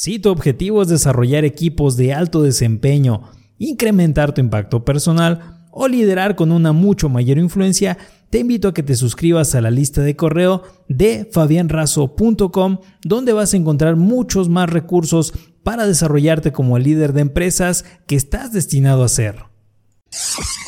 Si 0.00 0.20
tu 0.20 0.30
objetivo 0.30 0.80
es 0.80 0.86
desarrollar 0.86 1.44
equipos 1.44 1.96
de 1.96 2.14
alto 2.14 2.44
desempeño, 2.44 3.32
incrementar 3.58 4.32
tu 4.32 4.40
impacto 4.40 4.84
personal 4.84 5.66
o 5.72 5.88
liderar 5.88 6.36
con 6.36 6.52
una 6.52 6.72
mucho 6.72 7.08
mayor 7.08 7.36
influencia, 7.36 7.98
te 8.30 8.38
invito 8.38 8.68
a 8.68 8.74
que 8.74 8.84
te 8.84 8.94
suscribas 8.94 9.56
a 9.56 9.60
la 9.60 9.72
lista 9.72 10.00
de 10.02 10.14
correo 10.14 10.62
de 10.88 11.28
fabianrazo.com, 11.32 12.78
donde 13.02 13.32
vas 13.32 13.54
a 13.54 13.56
encontrar 13.56 13.96
muchos 13.96 14.48
más 14.48 14.70
recursos 14.70 15.32
para 15.64 15.84
desarrollarte 15.84 16.52
como 16.52 16.76
el 16.76 16.84
líder 16.84 17.12
de 17.12 17.22
empresas 17.22 17.84
que 18.06 18.14
estás 18.14 18.52
destinado 18.52 19.02
a 19.02 19.08
ser. 19.08 19.46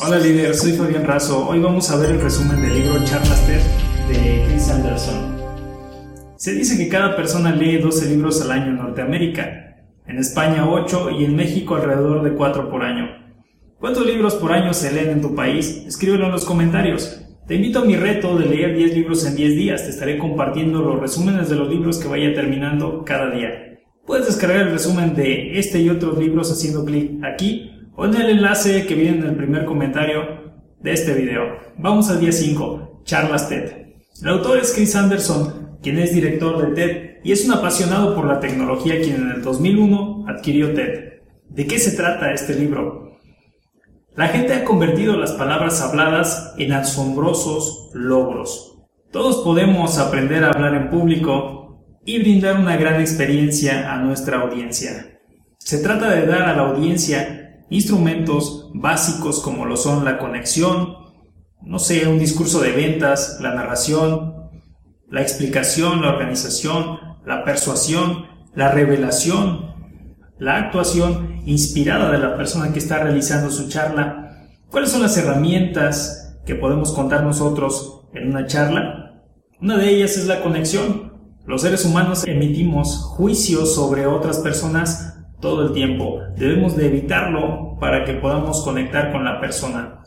Hola 0.04 0.18
líder, 0.18 0.56
soy 0.56 0.72
Fabián 0.72 1.04
Razo. 1.04 1.46
Hoy 1.46 1.60
vamos 1.60 1.88
a 1.90 1.96
ver 1.98 2.10
el 2.10 2.20
resumen 2.20 2.60
del 2.60 2.74
libro 2.74 3.04
Charlas 3.04 3.46
TED 3.46 3.62
de 4.08 4.44
Chris 4.48 4.68
Anderson. 4.70 5.39
Se 6.40 6.54
dice 6.54 6.78
que 6.78 6.88
cada 6.88 7.16
persona 7.16 7.54
lee 7.54 7.76
12 7.76 8.08
libros 8.08 8.40
al 8.40 8.52
año 8.52 8.68
en 8.68 8.76
Norteamérica, 8.76 9.76
en 10.06 10.16
España 10.16 10.66
8 10.66 11.10
y 11.18 11.26
en 11.26 11.36
México 11.36 11.74
alrededor 11.74 12.22
de 12.22 12.32
4 12.32 12.70
por 12.70 12.82
año. 12.82 13.08
¿Cuántos 13.78 14.06
libros 14.06 14.36
por 14.36 14.50
año 14.50 14.72
se 14.72 14.90
leen 14.90 15.10
en 15.10 15.20
tu 15.20 15.34
país? 15.34 15.84
Escríbelo 15.86 16.24
en 16.24 16.32
los 16.32 16.46
comentarios. 16.46 17.26
Te 17.46 17.56
invito 17.56 17.80
a 17.80 17.84
mi 17.84 17.94
reto 17.94 18.38
de 18.38 18.46
leer 18.46 18.74
10 18.74 18.94
libros 18.94 19.26
en 19.26 19.36
10 19.36 19.54
días. 19.54 19.84
Te 19.84 19.90
estaré 19.90 20.16
compartiendo 20.16 20.80
los 20.80 20.98
resúmenes 20.98 21.50
de 21.50 21.56
los 21.56 21.68
libros 21.68 21.98
que 21.98 22.08
vaya 22.08 22.32
terminando 22.32 23.04
cada 23.04 23.30
día. 23.30 23.78
Puedes 24.06 24.24
descargar 24.24 24.62
el 24.62 24.72
resumen 24.72 25.14
de 25.14 25.58
este 25.58 25.82
y 25.82 25.90
otros 25.90 26.16
libros 26.16 26.50
haciendo 26.50 26.86
clic 26.86 27.22
aquí 27.22 27.70
o 27.94 28.06
en 28.06 28.14
el 28.14 28.30
enlace 28.30 28.86
que 28.86 28.94
viene 28.94 29.18
en 29.18 29.26
el 29.26 29.36
primer 29.36 29.66
comentario 29.66 30.22
de 30.80 30.90
este 30.90 31.12
video. 31.12 31.58
Vamos 31.76 32.08
al 32.08 32.18
día 32.18 32.32
5, 32.32 33.02
charlas 33.04 33.50
TED. 33.50 33.72
El 34.22 34.28
autor 34.30 34.56
es 34.56 34.72
Chris 34.72 34.96
Anderson 34.96 35.69
quien 35.82 35.98
es 35.98 36.14
director 36.14 36.66
de 36.66 36.74
TED 36.74 37.10
y 37.24 37.32
es 37.32 37.44
un 37.44 37.52
apasionado 37.52 38.14
por 38.14 38.26
la 38.26 38.40
tecnología 38.40 39.00
quien 39.00 39.16
en 39.16 39.30
el 39.30 39.42
2001 39.42 40.24
adquirió 40.28 40.74
TED. 40.74 41.20
¿De 41.48 41.66
qué 41.66 41.78
se 41.78 41.96
trata 41.96 42.32
este 42.32 42.54
libro? 42.54 43.18
La 44.14 44.28
gente 44.28 44.54
ha 44.54 44.64
convertido 44.64 45.16
las 45.16 45.32
palabras 45.32 45.80
habladas 45.80 46.54
en 46.58 46.72
asombrosos 46.72 47.90
logros. 47.94 48.78
Todos 49.10 49.42
podemos 49.44 49.98
aprender 49.98 50.44
a 50.44 50.50
hablar 50.50 50.74
en 50.74 50.90
público 50.90 51.84
y 52.04 52.18
brindar 52.18 52.58
una 52.58 52.76
gran 52.76 53.00
experiencia 53.00 53.92
a 53.92 53.98
nuestra 53.98 54.40
audiencia. 54.40 55.20
Se 55.58 55.78
trata 55.78 56.10
de 56.10 56.26
dar 56.26 56.42
a 56.42 56.56
la 56.56 56.62
audiencia 56.62 57.64
instrumentos 57.70 58.70
básicos 58.74 59.40
como 59.40 59.64
lo 59.64 59.76
son 59.76 60.04
la 60.04 60.18
conexión, 60.18 60.96
no 61.62 61.78
sé, 61.78 62.08
un 62.08 62.18
discurso 62.18 62.60
de 62.60 62.72
ventas, 62.72 63.38
la 63.40 63.54
narración, 63.54 64.39
la 65.10 65.22
explicación, 65.22 66.02
la 66.02 66.10
organización, 66.10 67.00
la 67.26 67.44
persuasión, 67.44 68.26
la 68.54 68.70
revelación, 68.70 69.74
la 70.38 70.56
actuación 70.56 71.42
inspirada 71.44 72.10
de 72.10 72.18
la 72.18 72.36
persona 72.36 72.72
que 72.72 72.78
está 72.78 73.02
realizando 73.02 73.50
su 73.50 73.68
charla. 73.68 74.48
¿Cuáles 74.70 74.90
son 74.90 75.02
las 75.02 75.16
herramientas 75.18 76.38
que 76.46 76.54
podemos 76.54 76.92
contar 76.92 77.24
nosotros 77.24 78.06
en 78.14 78.28
una 78.28 78.46
charla? 78.46 79.24
Una 79.60 79.76
de 79.76 79.90
ellas 79.90 80.16
es 80.16 80.26
la 80.26 80.42
conexión. 80.42 81.10
Los 81.44 81.62
seres 81.62 81.84
humanos 81.84 82.24
emitimos 82.26 82.96
juicios 83.16 83.74
sobre 83.74 84.06
otras 84.06 84.38
personas 84.38 85.18
todo 85.40 85.66
el 85.66 85.72
tiempo. 85.72 86.20
Debemos 86.36 86.76
de 86.76 86.86
evitarlo 86.86 87.76
para 87.80 88.04
que 88.04 88.14
podamos 88.14 88.62
conectar 88.62 89.10
con 89.10 89.24
la 89.24 89.40
persona. 89.40 90.02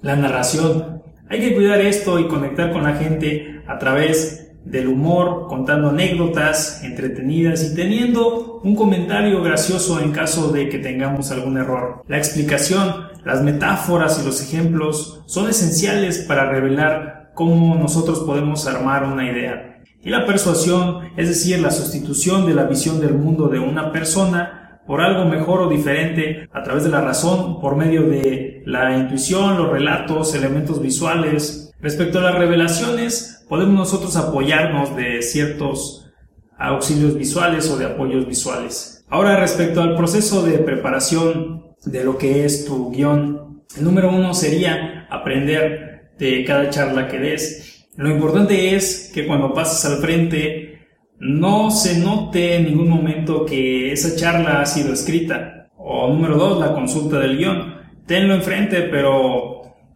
La 0.00 0.14
narración. 0.14 1.02
Hay 1.28 1.40
que 1.40 1.54
cuidar 1.54 1.80
esto 1.80 2.18
y 2.20 2.28
conectar 2.28 2.72
con 2.72 2.84
la 2.84 2.94
gente 2.94 3.53
a 3.66 3.78
través 3.78 4.52
del 4.64 4.88
humor, 4.88 5.46
contando 5.48 5.90
anécdotas 5.90 6.82
entretenidas 6.82 7.62
y 7.62 7.74
teniendo 7.74 8.60
un 8.64 8.74
comentario 8.74 9.42
gracioso 9.42 10.00
en 10.00 10.12
caso 10.12 10.52
de 10.52 10.68
que 10.68 10.78
tengamos 10.78 11.30
algún 11.30 11.58
error. 11.58 12.02
La 12.08 12.16
explicación, 12.16 13.08
las 13.24 13.42
metáforas 13.42 14.20
y 14.20 14.24
los 14.26 14.42
ejemplos 14.42 15.22
son 15.26 15.50
esenciales 15.50 16.18
para 16.20 16.50
revelar 16.50 17.32
cómo 17.34 17.74
nosotros 17.74 18.20
podemos 18.20 18.66
armar 18.66 19.04
una 19.04 19.30
idea. 19.30 19.82
Y 20.02 20.10
la 20.10 20.26
persuasión, 20.26 21.10
es 21.16 21.28
decir, 21.28 21.60
la 21.60 21.70
sustitución 21.70 22.46
de 22.46 22.54
la 22.54 22.64
visión 22.64 23.00
del 23.00 23.14
mundo 23.14 23.48
de 23.48 23.58
una 23.58 23.90
persona 23.90 24.80
por 24.86 25.00
algo 25.00 25.24
mejor 25.24 25.62
o 25.62 25.68
diferente 25.68 26.48
a 26.52 26.62
través 26.62 26.84
de 26.84 26.90
la 26.90 27.00
razón, 27.00 27.58
por 27.60 27.74
medio 27.76 28.02
de 28.02 28.62
la 28.66 28.96
intuición, 28.96 29.56
los 29.56 29.70
relatos, 29.70 30.34
elementos 30.34 30.80
visuales. 30.80 31.63
Respecto 31.84 32.18
a 32.18 32.22
las 32.22 32.38
revelaciones, 32.38 33.44
podemos 33.46 33.74
nosotros 33.74 34.16
apoyarnos 34.16 34.96
de 34.96 35.20
ciertos 35.20 36.10
auxilios 36.58 37.14
visuales 37.14 37.70
o 37.70 37.76
de 37.76 37.84
apoyos 37.84 38.26
visuales. 38.26 39.04
Ahora 39.10 39.38
respecto 39.38 39.82
al 39.82 39.94
proceso 39.94 40.42
de 40.42 40.56
preparación 40.60 41.74
de 41.84 42.02
lo 42.02 42.16
que 42.16 42.46
es 42.46 42.64
tu 42.64 42.90
guion, 42.90 43.64
el 43.76 43.84
número 43.84 44.08
uno 44.08 44.32
sería 44.32 45.06
aprender 45.10 46.14
de 46.18 46.42
cada 46.46 46.70
charla 46.70 47.06
que 47.06 47.18
des. 47.18 47.86
Lo 47.96 48.08
importante 48.08 48.74
es 48.74 49.10
que 49.12 49.26
cuando 49.26 49.52
pases 49.52 49.84
al 49.84 49.98
frente 49.98 50.86
no 51.18 51.70
se 51.70 51.98
note 51.98 52.56
en 52.56 52.64
ningún 52.64 52.88
momento 52.88 53.44
que 53.44 53.92
esa 53.92 54.16
charla 54.16 54.62
ha 54.62 54.64
sido 54.64 54.94
escrita. 54.94 55.68
O 55.76 56.08
número 56.08 56.38
dos, 56.38 56.58
la 56.60 56.72
consulta 56.72 57.18
del 57.18 57.36
guion. 57.36 57.74
Tenlo 58.06 58.32
enfrente, 58.32 58.84
pero 58.84 59.53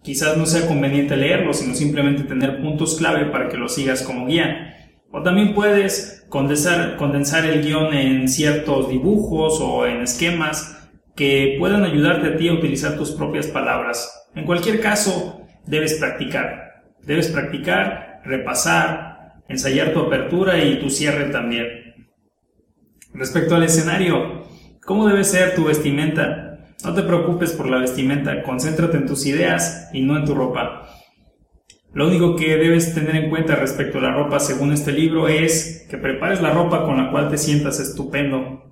quizás 0.08 0.38
no 0.38 0.46
sea 0.46 0.66
conveniente 0.66 1.18
leerlo, 1.18 1.52
sino 1.52 1.74
simplemente 1.74 2.22
tener 2.22 2.62
puntos 2.62 2.96
clave 2.96 3.26
para 3.26 3.50
que 3.50 3.58
lo 3.58 3.68
sigas 3.68 4.00
como 4.00 4.24
guía. 4.24 4.74
O 5.10 5.22
también 5.22 5.52
puedes 5.52 6.24
condensar, 6.30 7.44
el 7.44 7.62
guion 7.62 7.92
en 7.92 8.26
ciertos 8.26 8.88
dibujos 8.88 9.60
o 9.60 9.84
en 9.84 10.00
esquemas 10.00 10.78
que 11.14 11.56
puedan 11.58 11.84
ayudarte 11.84 12.28
a 12.28 12.36
ti 12.38 12.48
a 12.48 12.54
utilizar 12.54 12.96
tus 12.96 13.10
propias 13.10 13.48
palabras. 13.48 14.30
En 14.34 14.46
cualquier 14.46 14.80
caso, 14.80 15.42
debes 15.66 15.98
practicar. 15.98 16.84
Debes 17.02 17.28
practicar, 17.28 18.22
repasar, 18.24 19.34
ensayar 19.46 19.92
tu 19.92 20.00
apertura 20.00 20.64
y 20.64 20.78
tu 20.78 20.88
cierre 20.88 21.26
también. 21.26 21.66
Respecto 23.12 23.56
al 23.56 23.64
escenario, 23.64 24.44
¿cómo 24.86 25.06
debe 25.06 25.24
ser 25.24 25.54
tu 25.54 25.64
vestimenta? 25.64 26.47
No 26.84 26.94
te 26.94 27.02
preocupes 27.02 27.52
por 27.52 27.68
la 27.68 27.78
vestimenta, 27.78 28.42
concéntrate 28.42 28.98
en 28.98 29.06
tus 29.06 29.26
ideas 29.26 29.90
y 29.92 30.02
no 30.02 30.16
en 30.16 30.24
tu 30.24 30.34
ropa. 30.34 30.88
Lo 31.92 32.06
único 32.06 32.36
que 32.36 32.56
debes 32.56 32.94
tener 32.94 33.16
en 33.16 33.30
cuenta 33.30 33.56
respecto 33.56 33.98
a 33.98 34.02
la 34.02 34.12
ropa 34.12 34.38
según 34.38 34.72
este 34.72 34.92
libro 34.92 35.26
es 35.26 35.86
que 35.90 35.96
prepares 35.96 36.40
la 36.40 36.52
ropa 36.52 36.84
con 36.84 36.96
la 36.96 37.10
cual 37.10 37.28
te 37.28 37.38
sientas 37.38 37.80
estupendo. 37.80 38.62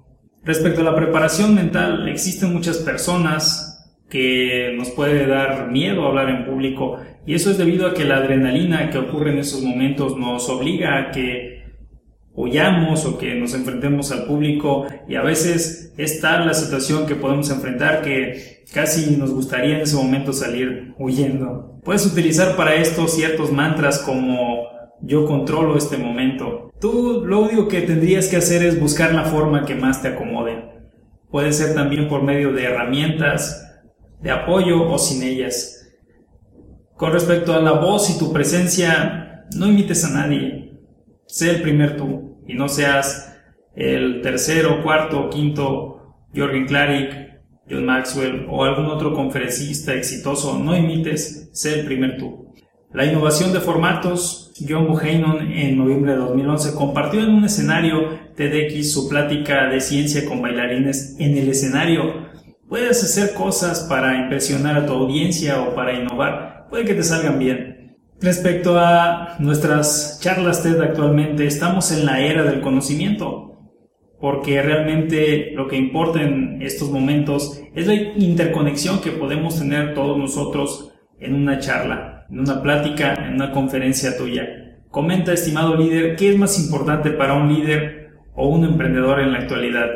Respecto 0.44 0.82
a 0.82 0.84
la 0.84 0.94
preparación 0.94 1.54
mental, 1.54 2.08
existen 2.08 2.52
muchas 2.52 2.78
personas 2.78 3.76
que 4.08 4.72
nos 4.76 4.90
puede 4.90 5.26
dar 5.26 5.72
miedo 5.72 6.06
hablar 6.06 6.28
en 6.28 6.46
público 6.46 7.00
y 7.26 7.34
eso 7.34 7.50
es 7.50 7.58
debido 7.58 7.88
a 7.88 7.94
que 7.94 8.04
la 8.04 8.18
adrenalina 8.18 8.88
que 8.90 8.98
ocurre 8.98 9.32
en 9.32 9.38
esos 9.38 9.62
momentos 9.62 10.16
nos 10.16 10.48
obliga 10.48 10.98
a 10.98 11.10
que 11.10 11.55
huyamos 12.36 13.06
o 13.06 13.18
que 13.18 13.34
nos 13.34 13.54
enfrentemos 13.54 14.12
al 14.12 14.26
público 14.26 14.86
y 15.08 15.16
a 15.16 15.22
veces 15.22 15.92
es 15.96 16.20
tal 16.20 16.46
la 16.46 16.54
situación 16.54 17.06
que 17.06 17.16
podemos 17.16 17.50
enfrentar 17.50 18.02
que 18.02 18.62
casi 18.72 19.16
nos 19.16 19.32
gustaría 19.32 19.76
en 19.76 19.82
ese 19.82 19.96
momento 19.96 20.32
salir 20.32 20.94
huyendo. 20.98 21.80
Puedes 21.82 22.04
utilizar 22.04 22.54
para 22.54 22.74
esto 22.74 23.08
ciertos 23.08 23.50
mantras 23.50 23.98
como 24.00 24.64
yo 25.00 25.24
controlo 25.24 25.78
este 25.78 25.96
momento. 25.96 26.70
Tú 26.78 27.24
lo 27.26 27.40
único 27.40 27.68
que 27.68 27.82
tendrías 27.82 28.28
que 28.28 28.36
hacer 28.36 28.62
es 28.62 28.78
buscar 28.78 29.14
la 29.14 29.24
forma 29.24 29.64
que 29.64 29.74
más 29.74 30.02
te 30.02 30.08
acomode. 30.08 30.76
Puede 31.30 31.52
ser 31.52 31.74
también 31.74 32.06
por 32.08 32.22
medio 32.22 32.52
de 32.52 32.64
herramientas 32.64 33.62
de 34.20 34.30
apoyo 34.30 34.90
o 34.90 34.98
sin 34.98 35.22
ellas. 35.22 35.72
Con 36.96 37.12
respecto 37.12 37.54
a 37.54 37.60
la 37.60 37.72
voz 37.72 38.10
y 38.10 38.18
tu 38.18 38.32
presencia, 38.32 39.46
no 39.54 39.66
imites 39.68 40.04
a 40.04 40.10
nadie. 40.10 40.80
Sé 41.26 41.50
el 41.50 41.62
primer 41.62 41.96
tú 41.96 42.25
y 42.46 42.54
no 42.54 42.68
seas 42.68 43.36
el 43.74 44.22
tercero, 44.22 44.82
cuarto, 44.82 45.28
quinto 45.30 46.16
Jorgen 46.34 46.66
Klarik, 46.66 47.26
John 47.68 47.84
Maxwell 47.84 48.46
o 48.48 48.64
algún 48.64 48.86
otro 48.86 49.12
conferencista 49.12 49.94
exitoso. 49.94 50.58
No 50.58 50.76
imites, 50.76 51.50
sé 51.52 51.80
el 51.80 51.86
primer 51.86 52.16
tú. 52.16 52.52
La 52.92 53.04
innovación 53.04 53.52
de 53.52 53.60
formatos, 53.60 54.52
John 54.66 54.86
Buchanan 54.86 55.52
en 55.52 55.76
noviembre 55.76 56.12
de 56.12 56.18
2011 56.18 56.74
compartió 56.74 57.20
en 57.20 57.34
un 57.34 57.44
escenario 57.44 58.18
TEDx 58.36 58.90
su 58.90 59.08
plática 59.08 59.68
de 59.68 59.80
ciencia 59.80 60.24
con 60.24 60.40
bailarines 60.40 61.16
en 61.18 61.36
el 61.36 61.48
escenario. 61.48 62.26
Puedes 62.68 63.02
hacer 63.04 63.34
cosas 63.34 63.80
para 63.88 64.16
impresionar 64.16 64.76
a 64.76 64.86
tu 64.86 64.92
audiencia 64.92 65.60
o 65.62 65.74
para 65.74 65.92
innovar. 65.92 66.66
Puede 66.70 66.84
que 66.84 66.94
te 66.94 67.02
salgan 67.02 67.38
bien. 67.38 67.75
Respecto 68.20 68.78
a 68.78 69.36
nuestras 69.38 70.20
charlas 70.22 70.62
TED 70.62 70.80
actualmente, 70.80 71.46
estamos 71.46 71.92
en 71.92 72.06
la 72.06 72.20
era 72.20 72.44
del 72.44 72.60
conocimiento, 72.60 73.60
porque 74.20 74.62
realmente 74.62 75.52
lo 75.54 75.68
que 75.68 75.76
importa 75.76 76.22
en 76.22 76.62
estos 76.62 76.90
momentos 76.90 77.60
es 77.74 77.86
la 77.86 77.94
interconexión 77.94 79.00
que 79.00 79.12
podemos 79.12 79.58
tener 79.58 79.94
todos 79.94 80.16
nosotros 80.16 80.94
en 81.20 81.34
una 81.34 81.58
charla, 81.58 82.26
en 82.30 82.40
una 82.40 82.62
plática, 82.62 83.14
en 83.14 83.34
una 83.34 83.52
conferencia 83.52 84.16
tuya. 84.16 84.46
Comenta, 84.90 85.32
estimado 85.32 85.76
líder, 85.76 86.16
¿qué 86.16 86.30
es 86.30 86.38
más 86.38 86.58
importante 86.58 87.10
para 87.10 87.34
un 87.34 87.52
líder 87.52 88.06
o 88.36 88.48
un 88.48 88.64
emprendedor 88.64 89.20
en 89.20 89.32
la 89.32 89.38
actualidad. 89.40 89.88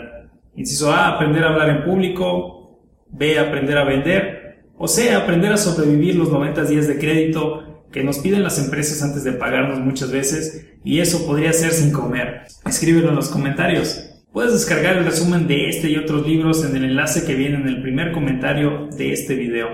Inciso 0.56 0.90
A, 0.92 1.08
aprender 1.08 1.44
a 1.44 1.50
hablar 1.50 1.68
en 1.68 1.84
público. 1.84 2.80
B, 3.10 3.38
aprender 3.38 3.78
a 3.78 3.84
vender. 3.84 4.62
O 4.78 4.88
C, 4.88 5.14
aprender 5.14 5.52
a 5.52 5.56
sobrevivir 5.56 6.16
los 6.16 6.30
90 6.30 6.64
días 6.64 6.88
de 6.88 6.98
crédito 6.98 7.69
que 7.92 8.04
nos 8.04 8.18
piden 8.18 8.42
las 8.42 8.58
empresas 8.58 9.02
antes 9.02 9.24
de 9.24 9.32
pagarnos 9.32 9.80
muchas 9.80 10.10
veces 10.10 10.66
y 10.84 11.00
eso 11.00 11.26
podría 11.26 11.52
ser 11.52 11.72
sin 11.72 11.92
comer. 11.92 12.42
Escríbelo 12.66 13.10
en 13.10 13.16
los 13.16 13.28
comentarios. 13.28 14.06
Puedes 14.32 14.52
descargar 14.52 14.96
el 14.96 15.04
resumen 15.04 15.48
de 15.48 15.68
este 15.68 15.90
y 15.90 15.96
otros 15.96 16.26
libros 16.26 16.64
en 16.64 16.76
el 16.76 16.84
enlace 16.84 17.24
que 17.24 17.34
viene 17.34 17.56
en 17.56 17.66
el 17.66 17.82
primer 17.82 18.12
comentario 18.12 18.88
de 18.96 19.12
este 19.12 19.34
video. 19.34 19.68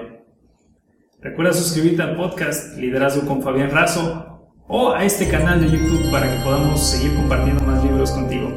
Recuerda 1.21 1.53
suscribirte 1.53 2.03
al 2.03 2.17
podcast 2.17 2.79
Liderazgo 2.79 3.27
con 3.27 3.43
Fabián 3.43 3.71
Razo 3.71 4.51
o 4.69 4.93
a 4.93 5.05
este 5.05 5.29
canal 5.29 5.61
de 5.61 5.77
YouTube 5.77 6.11
para 6.11 6.31
que 6.31 6.43
podamos 6.43 6.81
seguir 6.81 7.15
compartiendo 7.15 7.65
más 7.65 7.83
libros 7.85 8.11
contigo. 8.13 8.49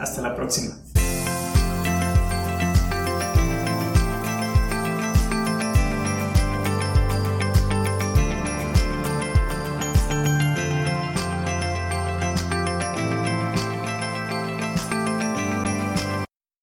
Hasta 0.00 0.22
la 0.22 0.34
próxima. 0.34 0.83